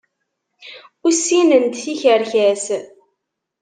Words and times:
Ur 1.05 1.13
sinnent 1.15 1.79
tikerkas. 1.83 2.65